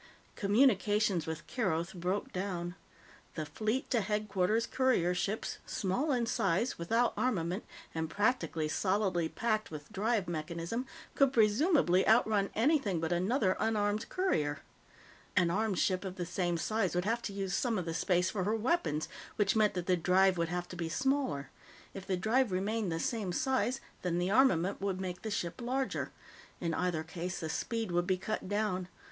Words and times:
Communications 0.35 1.27
with 1.27 1.45
Keroth 1.45 1.93
broke 1.93 2.33
down. 2.33 2.73
The 3.35 3.45
Fleet 3.45 3.87
to 3.91 4.01
Headquarters 4.01 4.65
courier 4.65 5.13
ships, 5.13 5.59
small 5.67 6.11
in 6.11 6.25
size, 6.25 6.79
without 6.79 7.13
armament, 7.15 7.65
and 7.93 8.09
practically 8.09 8.67
solidly 8.67 9.29
packed 9.29 9.69
with 9.69 9.91
drive 9.93 10.27
mechanism, 10.27 10.87
could 11.13 11.31
presumably 11.31 12.07
outrun 12.07 12.49
anything 12.55 12.99
but 12.99 13.11
another 13.13 13.55
unarmed 13.59 14.09
courier. 14.09 14.61
An 15.35 15.51
armed 15.51 15.77
ship 15.77 16.03
of 16.03 16.15
the 16.15 16.25
same 16.25 16.57
size 16.57 16.95
would 16.95 17.05
have 17.05 17.21
to 17.21 17.31
use 17.33 17.53
some 17.53 17.77
of 17.77 17.85
the 17.85 17.93
space 17.93 18.31
for 18.31 18.43
her 18.43 18.55
weapons, 18.55 19.07
which 19.35 19.55
meant 19.55 19.75
that 19.75 19.85
the 19.85 19.95
drive 19.95 20.35
would 20.35 20.49
have 20.49 20.67
to 20.69 20.75
be 20.75 20.89
smaller; 20.89 21.51
if 21.93 22.07
the 22.07 22.17
drive 22.17 22.51
remained 22.51 22.91
the 22.91 22.99
same 22.99 23.31
size, 23.31 23.81
then 24.01 24.17
the 24.17 24.31
armament 24.31 24.81
would 24.81 24.99
make 24.99 25.21
the 25.21 25.29
ship 25.29 25.61
larger. 25.61 26.11
In 26.59 26.73
either 26.73 27.03
case, 27.03 27.39
the 27.39 27.49
speed 27.49 27.91
would 27.91 28.07
be 28.07 28.17
cut 28.17 28.49
down. 28.49 28.87